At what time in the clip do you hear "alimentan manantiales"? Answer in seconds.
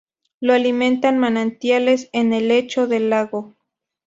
0.55-2.09